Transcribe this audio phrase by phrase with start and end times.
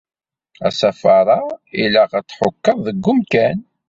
[0.67, 1.39] Asafar-a
[1.83, 3.57] ilaq ad t-tḥukkeḍ deg umkan.